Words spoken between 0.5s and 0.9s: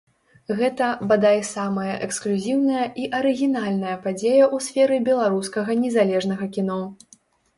Гэта,